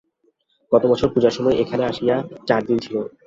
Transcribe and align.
গত 0.71 0.83
বৎসর 0.85 1.09
পূজার 1.13 1.35
সময় 1.37 1.55
এখানে 1.63 1.83
আসিয়া 1.85 2.15
চার 2.47 2.61
দিন 2.67 2.77
ছিল। 2.79 2.95